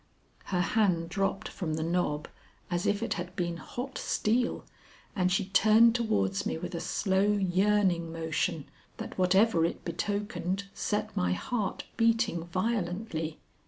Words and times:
Her 0.45 0.61
hand 0.61 1.09
dropped 1.09 1.47
from 1.47 1.75
the 1.75 1.83
knob 1.83 2.27
as 2.71 2.87
if 2.87 3.03
it 3.03 3.13
had 3.13 3.35
been 3.35 3.57
hot 3.57 3.99
steel, 3.99 4.65
and 5.15 5.31
she 5.31 5.45
turned 5.45 5.93
towards 5.93 6.43
me 6.43 6.57
with 6.57 6.73
a 6.73 6.79
slow 6.79 7.33
yearning 7.33 8.11
motion 8.11 8.65
that 8.97 9.15
whatever 9.19 9.63
it 9.63 9.85
betokened 9.85 10.63
set 10.73 11.15
my 11.15 11.33
heart 11.33 11.83
beating 11.97 12.45
violently. 12.45 13.37